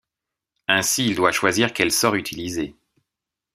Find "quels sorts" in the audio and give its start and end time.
1.73-2.15